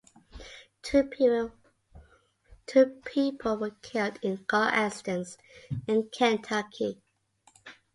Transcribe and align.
Two 0.81 1.03
people 1.03 1.51
were 3.55 3.75
killed 3.83 4.17
in 4.23 4.37
car 4.45 4.67
accidents 4.73 5.37
in 5.87 6.09
Kentucky. 6.11 6.99